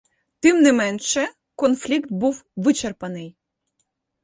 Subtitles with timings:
[0.45, 3.35] Тим не менше, конфлікт був вичерпаний.